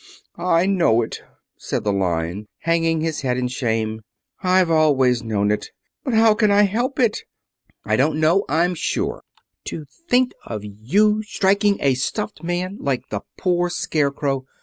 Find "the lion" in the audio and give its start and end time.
1.83-2.47